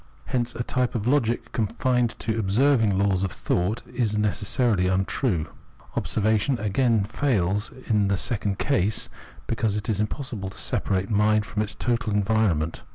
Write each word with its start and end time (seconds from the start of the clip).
Hence 0.25 0.55
a 0.55 0.63
type 0.63 0.95
of 0.95 1.05
logic 1.05 1.51
confined 1.51 2.17
to 2.17 2.39
"observing" 2.39 2.97
laws 2.97 3.21
of 3.21 3.31
thought 3.31 3.83
is 3.87 4.17
necessarily 4.17 4.87
untrue. 4.87 5.45
Observation 5.95 6.57
again 6.57 7.03
fails 7.03 7.71
in 7.85 8.07
the 8.07 8.17
second 8.17 8.57
case 8.57 9.09
because 9.45 9.75
it 9.77 9.89
is 9.89 9.99
impossible 10.01 10.49
to 10.49 10.57
separate 10.57 11.11
mind 11.11 11.45
from 11.45 11.61
its 11.61 11.75
total 11.75 12.11
environment. 12.13 12.81